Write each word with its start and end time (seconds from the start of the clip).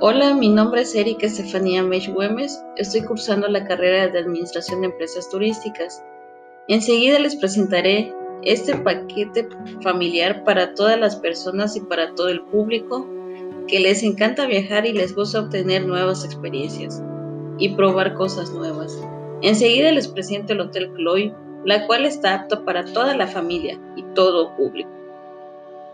Hola, 0.00 0.34
mi 0.34 0.48
nombre 0.48 0.82
es 0.82 0.92
Erika 0.96 1.26
Estefanía 1.26 1.80
Mech 1.84 2.12
Güemes. 2.12 2.60
Estoy 2.76 3.02
cursando 3.02 3.46
la 3.46 3.64
carrera 3.64 4.08
de 4.08 4.18
Administración 4.18 4.80
de 4.80 4.88
Empresas 4.88 5.30
Turísticas. 5.30 6.02
Enseguida 6.66 7.20
les 7.20 7.36
presentaré 7.36 8.12
este 8.42 8.74
paquete 8.74 9.48
familiar 9.82 10.42
para 10.42 10.74
todas 10.74 10.98
las 10.98 11.14
personas 11.14 11.76
y 11.76 11.80
para 11.80 12.12
todo 12.16 12.28
el 12.28 12.42
público 12.42 13.06
que 13.68 13.78
les 13.78 14.02
encanta 14.02 14.46
viajar 14.46 14.84
y 14.84 14.92
les 14.92 15.14
gusta 15.14 15.40
obtener 15.40 15.86
nuevas 15.86 16.24
experiencias 16.24 17.00
y 17.58 17.68
probar 17.76 18.14
cosas 18.14 18.50
nuevas. 18.50 19.00
Enseguida 19.42 19.92
les 19.92 20.08
presento 20.08 20.54
el 20.54 20.60
Hotel 20.60 20.90
Chloe, 20.96 21.32
la 21.64 21.86
cual 21.86 22.04
está 22.04 22.34
apto 22.34 22.64
para 22.64 22.84
toda 22.84 23.16
la 23.16 23.28
familia 23.28 23.78
y 23.94 24.02
todo 24.14 24.56
público. 24.56 24.90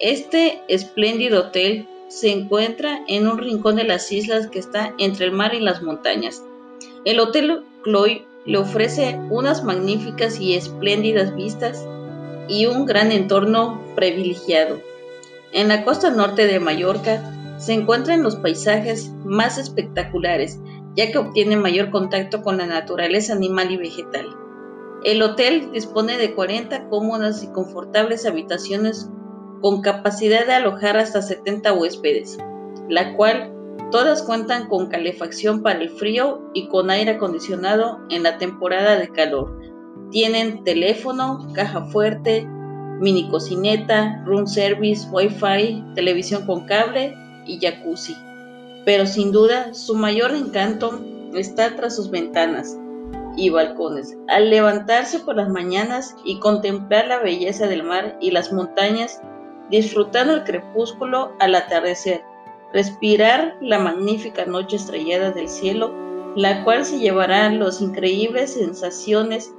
Este 0.00 0.62
espléndido 0.66 1.42
hotel 1.42 1.88
se 2.08 2.30
encuentra 2.30 3.00
en 3.08 3.26
un 3.26 3.38
rincón 3.38 3.76
de 3.76 3.84
las 3.84 4.10
islas 4.12 4.46
que 4.48 4.58
está 4.58 4.94
entre 4.98 5.26
el 5.26 5.32
mar 5.32 5.54
y 5.54 5.60
las 5.60 5.82
montañas. 5.82 6.42
El 7.04 7.20
Hotel 7.20 7.64
Chloe 7.82 8.26
le 8.46 8.58
ofrece 8.58 9.18
unas 9.30 9.64
magníficas 9.64 10.40
y 10.40 10.54
espléndidas 10.54 11.34
vistas 11.34 11.86
y 12.48 12.66
un 12.66 12.86
gran 12.86 13.10
entorno 13.10 13.82
privilegiado. 13.94 14.80
En 15.52 15.68
la 15.68 15.84
costa 15.84 16.10
norte 16.10 16.46
de 16.46 16.60
Mallorca 16.60 17.56
se 17.58 17.72
encuentran 17.72 18.22
los 18.22 18.36
paisajes 18.36 19.10
más 19.24 19.56
espectaculares, 19.58 20.58
ya 20.96 21.10
que 21.10 21.18
obtiene 21.18 21.56
mayor 21.56 21.90
contacto 21.90 22.42
con 22.42 22.58
la 22.58 22.66
naturaleza 22.66 23.32
animal 23.32 23.70
y 23.70 23.76
vegetal. 23.76 24.26
El 25.04 25.22
hotel 25.22 25.70
dispone 25.72 26.16
de 26.16 26.34
40 26.34 26.88
cómodas 26.88 27.42
y 27.42 27.48
confortables 27.48 28.26
habitaciones 28.26 29.08
con 29.64 29.80
capacidad 29.80 30.44
de 30.44 30.52
alojar 30.52 30.98
hasta 30.98 31.22
70 31.22 31.72
huéspedes, 31.72 32.36
la 32.90 33.16
cual 33.16 33.50
todas 33.90 34.22
cuentan 34.22 34.68
con 34.68 34.88
calefacción 34.88 35.62
para 35.62 35.80
el 35.80 35.88
frío 35.88 36.50
y 36.52 36.68
con 36.68 36.90
aire 36.90 37.12
acondicionado 37.12 37.98
en 38.10 38.24
la 38.24 38.36
temporada 38.36 38.96
de 38.98 39.08
calor. 39.08 39.58
Tienen 40.10 40.64
teléfono, 40.64 41.48
caja 41.54 41.82
fuerte, 41.86 42.46
mini 43.00 43.26
cocineta, 43.30 44.22
room 44.26 44.46
service, 44.46 45.08
wifi, 45.10 45.82
televisión 45.94 46.44
con 46.44 46.66
cable 46.66 47.16
y 47.46 47.58
jacuzzi. 47.58 48.14
Pero 48.84 49.06
sin 49.06 49.32
duda 49.32 49.72
su 49.72 49.94
mayor 49.94 50.32
encanto 50.32 51.00
está 51.32 51.74
tras 51.74 51.96
sus 51.96 52.10
ventanas 52.10 52.76
y 53.34 53.48
balcones. 53.48 54.14
Al 54.28 54.50
levantarse 54.50 55.20
por 55.20 55.36
las 55.36 55.48
mañanas 55.48 56.14
y 56.22 56.38
contemplar 56.38 57.06
la 57.06 57.20
belleza 57.20 57.66
del 57.66 57.82
mar 57.82 58.18
y 58.20 58.30
las 58.30 58.52
montañas, 58.52 59.22
disfrutando 59.70 60.34
el 60.34 60.44
crepúsculo 60.44 61.32
al 61.40 61.54
atardecer, 61.54 62.22
respirar 62.72 63.56
la 63.60 63.78
magnífica 63.78 64.44
noche 64.44 64.76
estrellada 64.76 65.30
del 65.30 65.48
cielo, 65.48 65.92
la 66.36 66.64
cual 66.64 66.84
se 66.84 66.98
llevará 66.98 67.50
los 67.50 67.80
increíbles 67.80 68.54
sensaciones, 68.54 69.52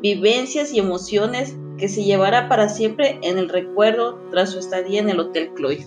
vivencias 0.00 0.72
y 0.72 0.78
emociones 0.78 1.56
que 1.78 1.88
se 1.88 2.04
llevará 2.04 2.48
para 2.48 2.68
siempre 2.68 3.18
en 3.22 3.38
el 3.38 3.48
recuerdo 3.48 4.20
tras 4.30 4.50
su 4.50 4.58
estadía 4.58 5.00
en 5.00 5.08
el 5.08 5.20
Hotel 5.20 5.52
Chloe. 5.54 5.86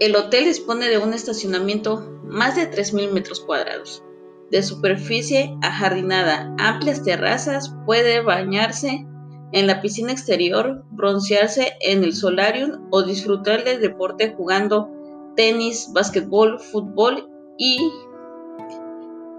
El 0.00 0.16
hotel 0.16 0.46
dispone 0.46 0.88
de 0.88 0.98
un 0.98 1.12
estacionamiento 1.12 2.00
más 2.24 2.56
de 2.56 2.70
3.000 2.70 3.12
metros 3.12 3.40
cuadrados, 3.40 4.02
de 4.50 4.62
superficie 4.62 5.56
ajardinada, 5.62 6.54
amplias 6.58 7.04
terrazas, 7.04 7.74
puede 7.86 8.20
bañarse 8.20 9.06
en 9.52 9.66
la 9.66 9.80
piscina 9.80 10.12
exterior, 10.12 10.84
broncearse 10.90 11.74
en 11.80 12.04
el 12.04 12.14
solarium 12.14 12.88
o 12.90 13.02
disfrutar 13.02 13.64
del 13.64 13.80
deporte 13.80 14.34
jugando 14.36 14.88
tenis, 15.36 15.90
básquetbol, 15.92 16.60
fútbol 16.60 17.28
y 17.58 17.78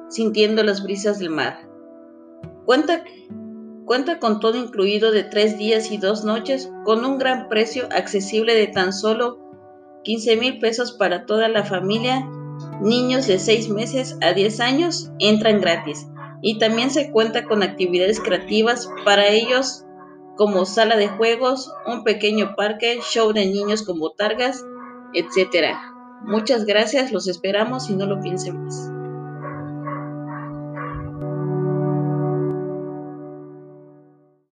sintiendo 0.09 0.63
las 0.63 0.83
brisas 0.83 1.19
del 1.19 1.29
mar. 1.29 1.67
Cuenta, 2.65 3.03
cuenta 3.85 4.19
con 4.19 4.39
todo 4.39 4.57
incluido 4.57 5.11
de 5.11 5.23
tres 5.23 5.57
días 5.57 5.91
y 5.91 5.97
dos 5.97 6.23
noches 6.23 6.71
con 6.85 7.05
un 7.05 7.17
gran 7.17 7.47
precio 7.49 7.87
accesible 7.91 8.53
de 8.53 8.67
tan 8.67 8.93
solo 8.93 9.39
15 10.03 10.35
mil 10.37 10.59
pesos 10.59 10.93
para 10.93 11.25
toda 11.25 11.47
la 11.47 11.63
familia. 11.63 12.27
Niños 12.81 13.27
de 13.27 13.39
6 13.39 13.69
meses 13.69 14.17
a 14.21 14.33
10 14.33 14.59
años 14.59 15.11
entran 15.19 15.61
gratis 15.61 16.07
y 16.41 16.59
también 16.59 16.89
se 16.89 17.11
cuenta 17.11 17.45
con 17.45 17.63
actividades 17.63 18.19
creativas 18.19 18.89
para 19.05 19.27
ellos 19.27 19.85
como 20.35 20.65
sala 20.65 20.97
de 20.97 21.07
juegos, 21.07 21.71
un 21.85 22.03
pequeño 22.03 22.55
parque, 22.55 22.99
show 23.01 23.33
de 23.33 23.45
niños 23.45 23.83
con 23.83 23.99
botargas, 23.99 24.63
etc. 25.13 25.75
Muchas 26.23 26.65
gracias, 26.65 27.11
los 27.11 27.27
esperamos 27.27 27.89
y 27.89 27.95
no 27.95 28.05
lo 28.05 28.19
piensen 28.21 28.63
más. 28.63 28.90